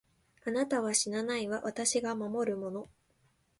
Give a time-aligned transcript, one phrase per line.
[0.45, 2.89] あなたは死なないわ、私が守るもの。